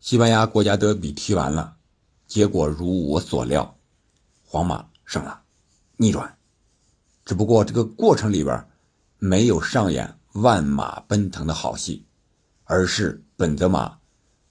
[0.00, 1.76] 西班牙国家德比踢完了，
[2.26, 3.76] 结果如我所料，
[4.44, 5.42] 皇马胜了，
[5.96, 6.38] 逆转。
[7.24, 8.64] 只不过这个过程里边
[9.18, 12.06] 没有上演万马奔腾的好戏，
[12.62, 13.98] 而是本泽马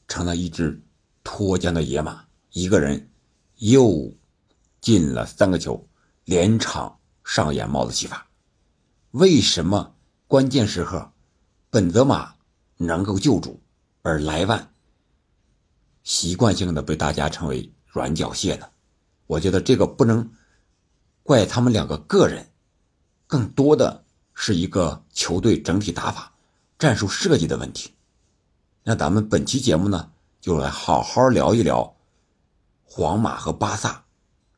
[0.07, 0.83] 成了一只
[1.23, 3.09] 脱缰的野马，一个人
[3.55, 4.13] 又
[4.81, 5.87] 进了三个球，
[6.25, 8.27] 连场上演帽子戏法。
[9.11, 9.95] 为什么
[10.27, 11.13] 关键时刻
[11.69, 12.35] 本泽马
[12.75, 13.61] 能够救主，
[14.01, 14.69] 而莱万？
[16.07, 18.69] 习惯性的被大家称为软脚蟹呢，
[19.25, 20.31] 我觉得这个不能
[21.21, 22.47] 怪他们两个个人，
[23.27, 26.31] 更多的是一个球队整体打法、
[26.79, 27.93] 战术设计的问题。
[28.83, 30.09] 那咱们本期节目呢，
[30.39, 31.97] 就来好好聊一聊
[32.85, 34.05] 皇马和巴萨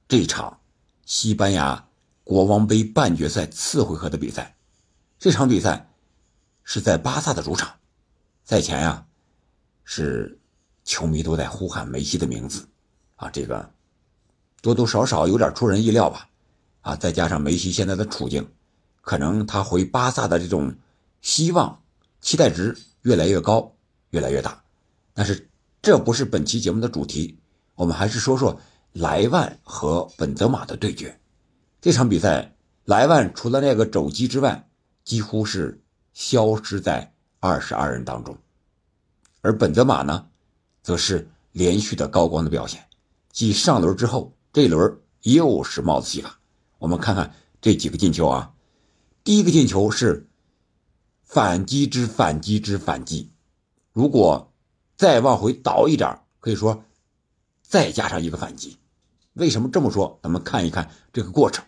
[0.07, 0.59] 这场
[1.07, 1.88] 西班牙
[2.23, 4.55] 国王杯半决赛次回合的比赛。
[5.17, 5.89] 这场比赛
[6.63, 7.73] 是在巴萨的主场，
[8.45, 9.07] 赛前呀
[9.83, 10.38] 是。
[10.89, 12.67] 球迷都在呼喊梅西的名字，
[13.16, 13.70] 啊，这个
[14.59, 16.27] 多多少少有点出人意料吧，
[16.81, 18.50] 啊，再加上梅西现在的处境，
[19.02, 20.73] 可能他回巴萨的这种
[21.22, 21.80] 希望
[22.22, 23.72] 期待值越来越高，
[24.09, 24.63] 越来越大。
[25.13, 25.47] 但是
[25.80, 27.38] 这不是本期节目的主题，
[27.75, 28.59] 我们还是说说
[28.94, 31.19] 莱万和本泽马的对决。
[31.80, 34.67] 这场比赛，莱万除了那个肘击之外，
[35.03, 35.80] 几乎是
[36.16, 38.35] 消失在二十二人当中，
[39.41, 40.25] 而本泽马呢？
[40.89, 42.83] 则是连续的高光的表现，
[43.31, 46.39] 继上轮之后，这轮又是帽子戏法。
[46.79, 48.53] 我们看看这几个进球啊，
[49.23, 50.27] 第一个进球是
[51.23, 53.29] 反击之反击之反击，
[53.93, 54.51] 如果
[54.97, 56.83] 再往回倒一点，可以说
[57.61, 58.79] 再加上一个反击。
[59.33, 60.19] 为什么这么说？
[60.23, 61.63] 咱们看一看这个过程。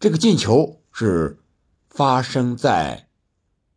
[0.00, 1.38] 这个进球是
[1.90, 3.06] 发生在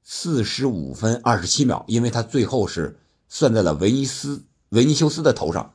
[0.03, 4.45] 四十五分二十七秒，因为他最后是算在了维尼斯。
[4.69, 5.73] 维尼修斯的头上，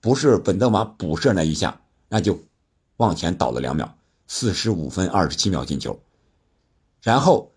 [0.00, 2.38] 不是本泽马补射那一下，那就
[2.96, 3.94] 往前倒了两秒，
[4.26, 6.00] 四十五分二十七秒进球，
[7.02, 7.52] 然后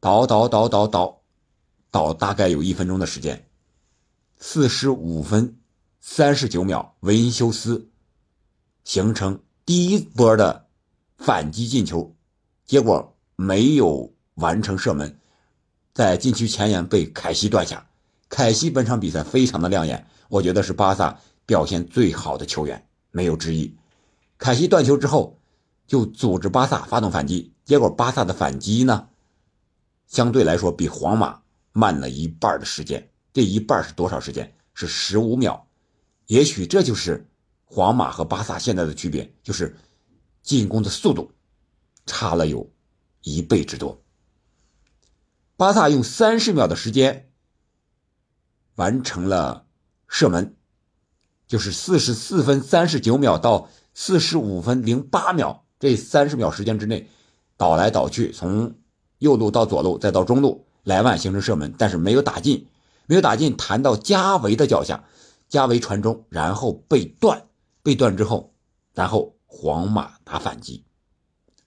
[0.00, 1.20] 倒倒倒倒倒
[1.90, 3.46] 倒，大概有一分钟的时间，
[4.38, 5.56] 四十五分
[6.00, 7.88] 三十九秒，维尼修斯
[8.84, 10.66] 形成第一波的
[11.16, 12.14] 反击进球，
[12.66, 15.18] 结果没有完成射门，
[15.94, 17.86] 在禁区前沿被凯西断下。
[18.32, 23.76] 凯西本场比赛非常的亮眼，我觉得是巴萨表现最好的球员，没有之一。
[24.38, 25.38] 凯西断球之后，
[25.86, 29.10] 就组织巴萨发动反击，结果巴萨的反击呢，
[30.06, 33.06] 相对来说比皇马慢了一半的时间。
[33.34, 34.56] 这一半是多少时间？
[34.72, 35.68] 是十五秒。
[36.24, 37.28] 也许这就是
[37.66, 39.76] 皇马和巴萨现在的区别，就是
[40.42, 41.30] 进攻的速度
[42.06, 42.72] 差了有
[43.20, 44.02] 一倍之多。
[45.58, 47.28] 巴萨用三十秒的时间。
[48.76, 49.66] 完成了
[50.08, 50.54] 射门，
[51.46, 57.08] 就是四十四分三十九秒到四十五分零八秒这三十秒时间之内，
[57.56, 58.74] 倒来倒去，从
[59.18, 62.66] 右路到左路再到中路，莱万形成射门，但是没有打进，
[63.06, 65.04] 没有打进，弹到加维的脚下，
[65.48, 67.46] 加维传中，然后被断，
[67.82, 68.54] 被断之后，
[68.94, 70.84] 然后皇马打反击，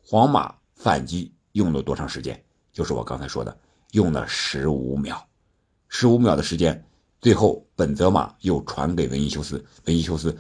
[0.02, 2.44] 皇马反击用了多长时间？
[2.74, 3.58] 就是我刚才说的，
[3.92, 5.28] 用了十五秒，
[5.88, 6.86] 十五秒的时间。
[7.22, 10.38] 最后，本泽马又传给维尼修斯，维尼修斯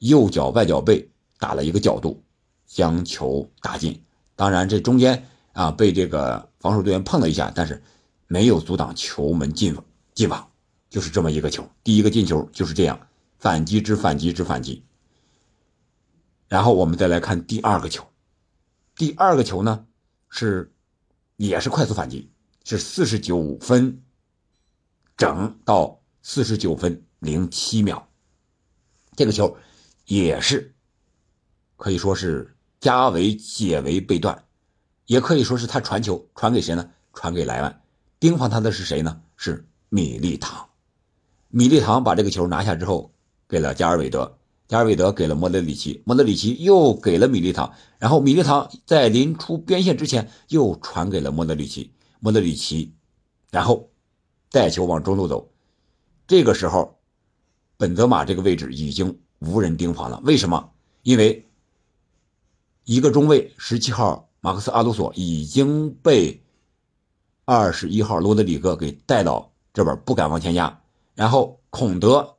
[0.00, 2.22] 右脚外脚背打了一个角度，
[2.66, 4.04] 将球打进。
[4.36, 7.82] 当然，这中间啊被这个防守队员碰了一下，但是
[8.26, 9.74] 没有阻挡球门进
[10.14, 10.50] 进网，
[10.90, 11.66] 就是这么一个球。
[11.82, 13.08] 第一个进球就是这样，
[13.38, 14.84] 反击之反击之反击。
[16.46, 18.04] 然后我们再来看第二个球，
[18.94, 19.86] 第二个球呢
[20.28, 20.72] 是
[21.36, 22.30] 也是快速反击，
[22.64, 24.02] 是四十九分
[25.16, 25.97] 整到。
[26.30, 28.06] 四十九分零七秒，
[29.16, 29.56] 这个球
[30.04, 30.74] 也是
[31.78, 34.44] 可以说是加维解围被断，
[35.06, 36.90] 也可以说是他传球传给谁呢？
[37.14, 37.80] 传给莱万，
[38.20, 39.22] 盯防他的是谁呢？
[39.38, 40.68] 是米利唐。
[41.48, 43.10] 米利唐把这个球拿下之后，
[43.48, 44.36] 给了加尔韦德，
[44.68, 51.90] 加尔韦德给了莫德里奇，莫德里奇又给了米利唐，然后米利唐在临出边线之前又传给了莫德里奇，
[52.20, 52.92] 莫德里奇，
[53.50, 53.88] 然后
[54.50, 55.50] 带球往中路走。
[56.28, 56.98] 这个时候，
[57.78, 60.20] 本泽马这个位置已经无人盯防了。
[60.24, 60.70] 为什么？
[61.02, 61.46] 因为
[62.84, 66.38] 一个中卫十七号马克思阿鲁索已经被
[67.46, 70.82] 二十一号罗德里戈给带到这边，不敢往前压。
[71.14, 72.36] 然后孔德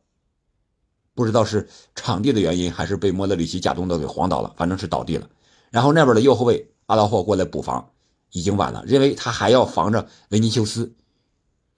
[1.15, 5.27] 不知道是场地的原因，还是被莫德里奇假动作给晃倒了，反正是倒地了。
[5.71, 7.89] 然后那边的右后卫阿拉霍过来补防，
[8.33, 10.93] 已经晚了，认为他还要防着维尼修斯。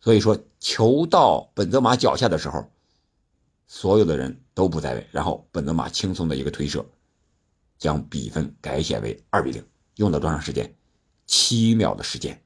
[0.01, 2.69] 所以说，球到本泽马脚下的时候，
[3.67, 6.85] 所有的人都不在位，然后本泽马轻松的一个推射，
[7.77, 9.63] 将比分改写为二比零。
[9.97, 10.73] 用了多长时间？
[11.27, 12.41] 七秒的时间。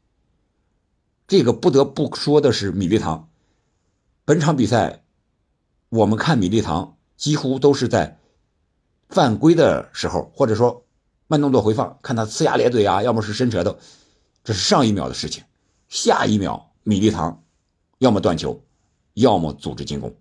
[1.27, 3.29] 这个不得不说的是米利唐，
[4.25, 5.03] 本场比赛
[5.89, 8.19] 我们看米利唐几乎都是在
[9.07, 10.85] 犯规的时候，或者说
[11.27, 13.77] 慢动作回放，看他呲牙咧嘴啊，要么是伸舌头，
[14.43, 15.43] 这是上一秒的事情。
[15.87, 17.43] 下一秒，米利唐
[17.97, 18.63] 要么断球，
[19.13, 20.15] 要么组织进攻，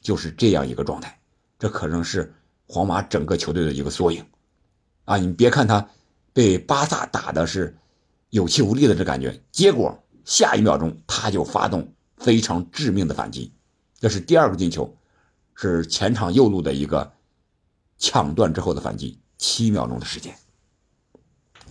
[0.00, 1.20] 就是这样一个状态。
[1.58, 2.34] 这可能是
[2.66, 4.24] 皇马整个球队的一个缩影
[5.04, 5.16] 啊！
[5.16, 5.88] 你别看他
[6.32, 7.76] 被巴萨打的是
[8.30, 10.02] 有气无力的这感觉，结果。
[10.22, 13.52] 下一秒钟，他就发动非常致命的反击，
[13.98, 14.96] 这是第二个进球，
[15.54, 17.10] 是前场右路的一个
[17.98, 20.32] 抢断之后的反击，七秒钟的时间。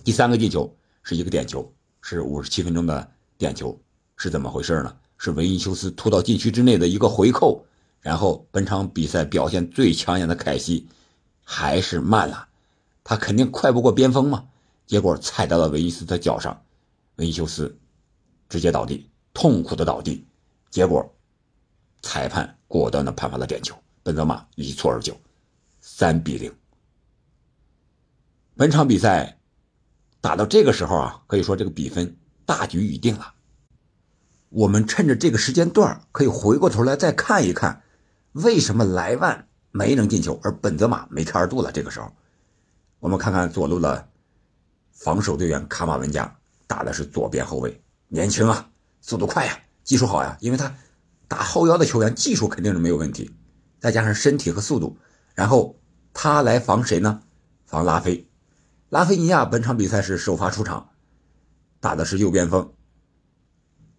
[0.04, 3.80] 第三个进球是一个点球，是五十七分钟的点球，
[4.18, 4.98] 是怎么回事呢？
[5.20, 7.64] 是维尼修斯突到禁区之内的一个回扣，
[8.02, 10.88] 然后本场比赛表现最抢眼的凯西
[11.44, 12.48] 还是慢了，
[13.04, 14.48] 他肯定快不过边锋嘛，
[14.88, 16.64] 结果踩到了维尼斯的脚上，
[17.18, 17.78] 维尼修斯。
[18.48, 20.26] 直接倒地，痛苦的倒地，
[20.72, 21.14] 结果，
[22.02, 25.16] 裁判果断的判罚了点球，本泽马一蹴而就，
[25.82, 26.52] 三比零。
[28.56, 29.38] 本场比赛
[30.20, 33.34] 打到这个时候啊，可以说这个比分大局已定了。
[34.50, 37.84] 我们趁着这个时间段，可以回过头来再看一看，
[38.32, 41.72] 为什么莱万没能进球，而本泽马梅开二度了。
[41.72, 42.12] 这个时候，
[43.00, 44.10] 我们看看左路的
[44.92, 46.36] 防守队员卡马文加
[46.66, 47.82] 打的是左边后卫。
[48.08, 48.68] 年轻啊，
[49.02, 50.76] 速度快呀，技术好呀，因为他
[51.28, 53.32] 打后腰的球员技术肯定是没有问题，
[53.80, 54.98] 再加上身体和速度，
[55.36, 55.80] 然后
[56.12, 57.22] 他来防谁呢？
[57.68, 58.28] 防拉菲。
[58.90, 60.90] 拉菲尼亚本场比赛是首发出场，
[61.80, 62.74] 打的是右边锋，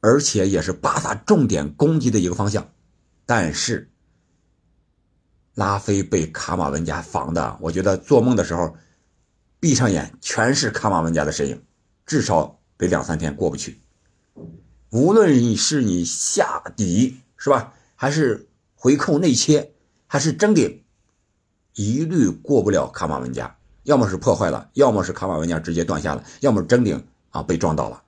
[0.01, 2.71] 而且也是巴萨重点攻击的一个方向，
[3.27, 3.91] 但是
[5.55, 8.77] 拉菲被卡马文加防的，我觉得做梦的时候
[9.59, 11.63] 闭上眼全是卡马文加的身影，
[12.07, 13.83] 至少得两三天过不去。
[14.91, 19.73] 无论你是你下底是吧，还是回扣内切，
[20.07, 20.83] 还是争顶，
[21.75, 23.57] 一律过不了卡马文加。
[23.85, 28.03] 要么是破坏了，要么是卡马文加直接断下了，要么争顶啊被撞到了，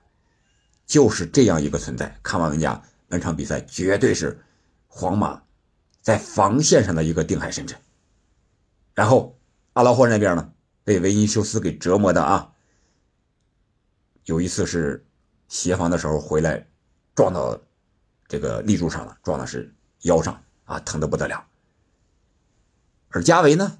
[0.93, 2.19] 就是这样一个存在。
[2.21, 4.39] 看完文家本场比赛绝对是
[4.85, 5.41] 皇马
[6.01, 7.75] 在防线上的一个定海神针。
[8.93, 9.35] 然后
[9.73, 10.53] 阿拉霍那边呢，
[10.83, 12.53] 被维尼修斯给折磨的啊，
[14.25, 15.03] 有一次是
[15.47, 16.67] 协防的时候回来。
[17.15, 17.59] 撞到
[18.27, 21.43] 这个立柱上了，撞的是腰上啊，疼的不得了。
[23.09, 23.79] 而加维呢，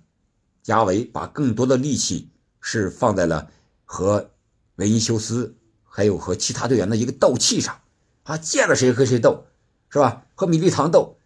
[0.63, 2.29] 加维把更多的力气
[2.59, 3.51] 是放在了
[3.85, 4.31] 和
[4.75, 5.55] 维尼修斯
[5.95, 7.81] 还有和其他队员的一个斗气上
[8.23, 9.45] 啊，见了谁和谁斗，
[9.91, 10.23] 是吧？
[10.33, 11.17] 和米利唐斗，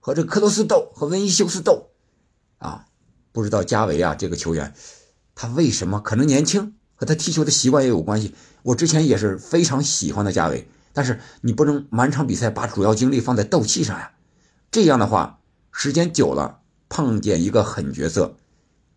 [0.00, 1.88] 和这克罗斯斗，和维尼修斯斗
[2.58, 2.84] 啊。
[3.32, 4.74] 不知道加维啊这个球员，
[5.34, 8.34] 他为什么可能年轻，和他踢球的习惯也有关系。
[8.62, 10.68] 我之前也是非常喜欢的加维。
[10.92, 14.12] 但是你不能满场比赛把主要精力放在斗气上呀，
[14.70, 16.60] 这样的话，时间久了
[16.90, 18.36] 碰见一个狠角色，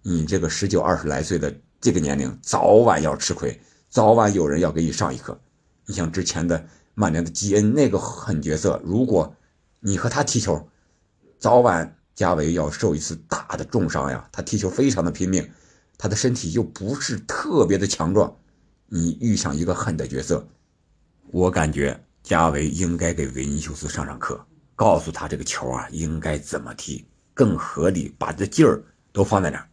[0.02, 3.62] 你这个十九二十来岁的这个年龄，早晚要吃亏，
[3.96, 5.40] 早晚有人要给你上一课。
[5.86, 9.34] 你像之前的曼联的基恩那个狠角色，如果
[9.80, 10.68] 你和他踢球，
[11.40, 14.28] 早晚加维要受一次大的重伤呀。
[14.34, 15.50] 他踢球非常的拼命，
[15.98, 18.36] 他的身体又不是特别的强壮，
[18.88, 20.46] 你遇上一个狠的角色。
[21.28, 29.66] 我感觉加维应该给维尼修斯上上课，告诉他这个球啊应该怎么踢更合理，把这劲儿都放在哪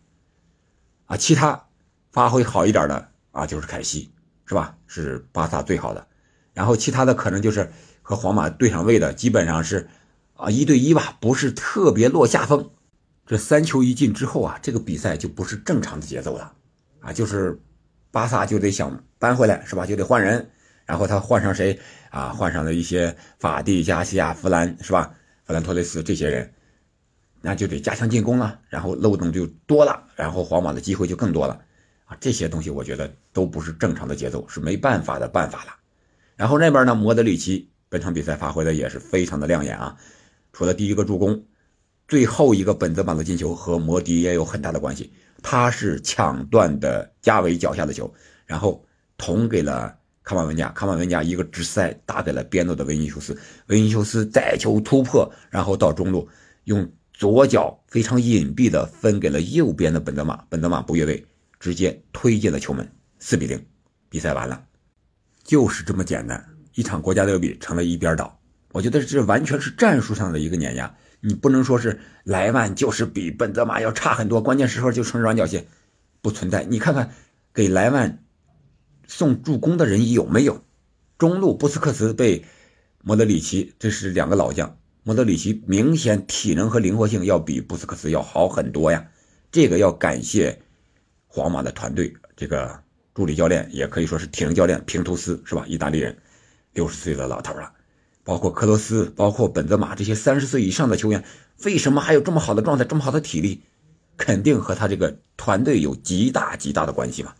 [1.06, 1.16] 啊？
[1.16, 1.66] 其他
[2.12, 4.11] 发挥好一点的啊，就是凯西，
[4.52, 4.76] 是吧？
[4.86, 6.06] 是巴萨最好的。
[6.52, 9.88] 然后其他的可能就是和皇马对上位的，基本上是
[10.34, 12.70] 啊一对一吧，不是特别落下风。
[13.24, 16.52] 这三球一进之后啊，这个比赛就不是正常的节奏了
[17.00, 17.58] 啊，就是
[18.10, 19.86] 巴萨就得想扳回来，是吧？
[19.86, 20.50] 就得换人。
[20.84, 21.78] 然后他换上谁
[22.10, 22.28] 啊？
[22.28, 25.14] 换上了一些法蒂、加西亚、弗兰，是吧？
[25.44, 26.52] 弗兰托雷斯这些人，
[27.40, 31.58] 那就得加强进攻了，然后漏洞就多了，然后皇马的机会就更多了
[32.20, 35.74] 这些东西我觉得都不是正常的节奏，是没办法的办法了。
[36.36, 39.96] 然后那边呢，莫德里奇本场比赛发挥的也是非常的亮眼啊！
[40.52, 41.44] 除了第一个助攻，
[42.08, 48.12] 最后一个本泽马的进球和摩迪也有很大的关系，他是抢断的加维脚下的球，
[48.46, 48.84] 然后
[49.16, 49.98] 捅给了。
[50.24, 56.28] 卡马文加，卡马文加一个直塞打给了边路的维尼修斯，维尼修斯带球突破，然后到中路
[56.62, 61.26] 用左脚非常隐蔽的分给了右边的本泽马，本泽马不越位，
[61.62, 62.90] 直接推进了球门，
[63.20, 63.64] 四比零，
[64.08, 64.64] 比赛完了，
[65.44, 68.36] 就是这么简单，一场国家德比成了一边倒。
[68.72, 75.68] 我觉得这完全是战术上的一个碾压，你不能说是莱万就是比本泽马要差很多，关键时候就成软脚蟹，
[76.20, 76.64] 不存在。
[76.64, 77.12] 你看看
[77.54, 78.24] 给莱万
[79.06, 80.64] 送助攻的人有没有？
[81.16, 82.44] 中路布斯克茨被
[83.04, 89.06] 莫德里奇，这是两个老将，莫德里奇明显体能和灵活性要比布斯克茨要好很多呀。
[89.52, 90.60] 这个要感谢
[91.34, 92.78] 皇马的团队，这个
[93.14, 95.64] 助理教练也可以说是体能教练平图斯是吧？
[95.66, 96.14] 意大利人，
[96.74, 97.72] 六十岁的老头了。
[98.22, 101.24] 包括克罗斯，包括本泽马这些三十岁以上的球员，
[101.64, 103.62] 为什么还有这么好的状态、这么好的体力？
[104.18, 107.32] 肯定和他这个团队有极大极大的关系嘛。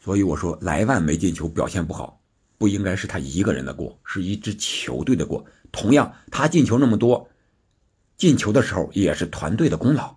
[0.00, 2.20] 所以我说，莱万没进球，表现不好，
[2.58, 5.46] 不应该是他一个人的锅，是一支球队的锅。
[5.70, 7.28] 同样，他进球那么多，
[8.16, 10.16] 进球的时候也是团队的功劳，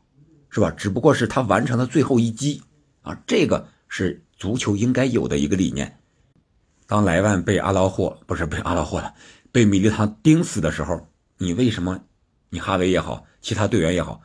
[0.50, 0.72] 是吧？
[0.72, 2.64] 只不过是他完成了最后一击
[3.02, 6.00] 啊，这个是足球应该有的一个理念。
[6.88, 9.14] 当莱万被阿劳霍不是被阿劳霍了。
[9.52, 12.04] 被米利唐盯死的时候，你为什么，
[12.50, 14.22] 你哈维也好，其他队员也好，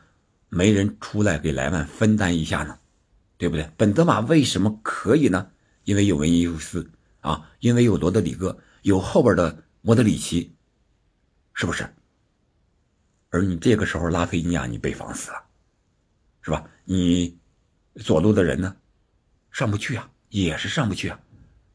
[0.49, 2.77] 没人出来给莱万分担一下呢？
[3.37, 3.69] 对不对？
[3.75, 5.49] 本泽马为什么可以呢？
[5.83, 6.89] 因为有维尼修斯
[7.21, 10.55] 啊，因为有罗德里戈，有后边的莫德里奇，
[11.53, 11.87] 是不是？
[13.29, 15.43] 而你这个时候拉菲尼亚你被防死了，
[16.41, 16.69] 是吧？
[16.83, 17.37] 你
[17.95, 18.75] 左路的人呢，
[19.51, 21.19] 上不去啊，也是上不去啊。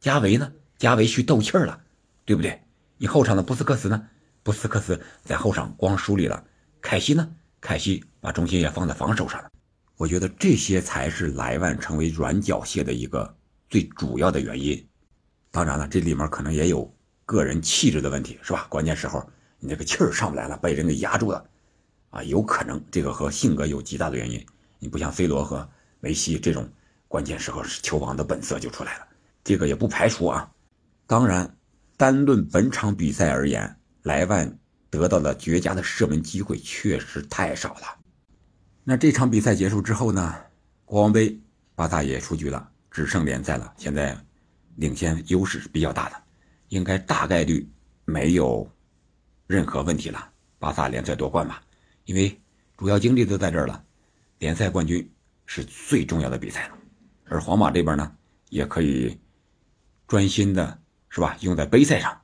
[0.00, 0.53] 加维呢？
[0.79, 1.81] 加维去斗气儿了，
[2.25, 2.61] 对不对？
[2.99, 4.09] 你后场的布斯克斯呢？
[4.43, 6.45] 布斯克斯在后场光梳理了。
[6.81, 7.31] 凯西呢？
[7.61, 9.50] 凯西把重心也放在防守上了。
[9.97, 13.37] 我觉得这些才是莱万成为软脚蟹的一个
[13.69, 14.87] 最主要的原因。
[15.50, 16.91] 当然了，这里面可能也有
[17.27, 18.67] 个人气质的问题，是吧？
[18.71, 19.23] 关键时候
[19.59, 21.45] 你这个气儿上不来了，被人给压住了，
[22.09, 24.47] 啊，有可能这个和性格有极大的原因。
[24.79, 25.69] 你不像 C 罗和
[26.00, 26.69] 梅西这种
[27.07, 29.07] 关键时候是球王的本色就出来了，
[29.45, 30.50] 这个也不排除啊。
[31.07, 31.57] 当然。
[31.97, 37.83] 单论本场比赛而言，莱万得到的绝佳的射门机会确实太少了。
[38.85, 40.35] 那这场比赛结束之后呢？
[40.87, 41.38] 国王杯，
[41.75, 43.71] 巴萨也出局了，只剩联赛了。
[43.76, 44.19] 现在
[44.76, 46.16] 领先优势是比较大的，
[46.69, 47.71] 应该大概率
[48.07, 48.66] 没有
[49.47, 50.30] 任何问题了。
[50.59, 51.62] 巴萨联赛夺冠吧，
[52.07, 52.35] 因为
[52.78, 53.85] 主要精力都在这儿了。
[54.38, 55.07] 联赛冠军
[55.52, 56.78] 是最重要的比赛了，
[57.25, 58.16] 而皇马这边呢，
[58.50, 59.19] 也可以
[60.07, 60.78] 专心的。
[61.12, 61.37] 是吧？
[61.40, 62.23] 用在杯赛上，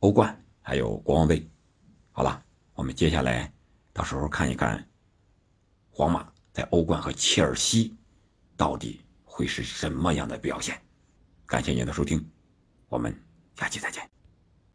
[0.00, 1.48] 欧冠还有国王杯。
[2.12, 2.44] 好了，
[2.74, 3.50] 我们接下来
[3.90, 4.86] 到时候看一看，
[5.88, 7.96] 皇马在欧冠和切尔西
[8.54, 10.78] 到底会是什么样的表现。
[11.46, 12.22] 感谢您的收听，
[12.90, 13.18] 我们
[13.56, 14.17] 下期再见。